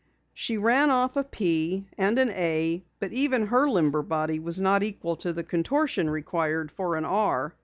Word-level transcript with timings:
She 0.33 0.57
ran 0.57 0.89
off 0.89 1.15
a 1.15 1.23
"P" 1.23 1.85
and 1.95 2.17
an 2.17 2.31
"A" 2.31 2.83
but 2.99 3.11
even 3.13 3.45
her 3.45 3.69
limber 3.69 4.01
body 4.01 4.39
was 4.39 4.59
not 4.59 4.81
equal 4.81 5.15
to 5.17 5.31
the 5.31 5.43
contortion 5.43 6.09
required 6.09 6.71
for 6.71 6.95
an 6.95 7.05
"R." 7.05 7.53